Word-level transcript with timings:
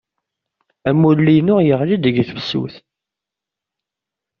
Amulli-inu 0.89 1.55
iɣelli-d 1.61 2.03
deg 2.05 2.15
tefsut. 2.29 2.75